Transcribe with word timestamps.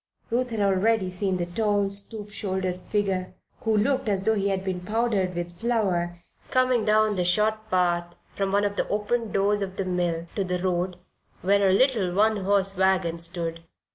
Ruth 0.31 0.49
had 0.49 0.61
already 0.61 1.11
seen 1.11 1.37
the 1.37 1.45
tall, 1.45 1.91
stoop 1.91 2.31
shouldered 2.31 2.79
figure, 2.89 3.35
who 3.59 3.77
looked 3.77 4.09
as 4.09 4.23
though 4.23 4.33
he 4.33 4.49
had 4.49 4.63
been 4.63 4.79
powdered 4.81 5.35
with 5.35 5.59
flour, 5.59 6.17
coming 6.49 6.83
down 6.85 7.15
the 7.17 7.23
short 7.23 7.69
path 7.69 8.15
from 8.35 8.51
one 8.51 8.65
of 8.65 8.77
the 8.77 8.87
open 8.87 9.31
doors 9.31 9.61
of 9.61 9.75
the 9.75 9.85
mill 9.85 10.25
to 10.35 10.43
the 10.43 10.57
road, 10.57 10.97
where 11.43 11.67
a 11.67 11.71
little, 11.71 12.11
one 12.15 12.37
horse 12.45 12.75
wagon 12.75 13.19
stood. 13.19 13.63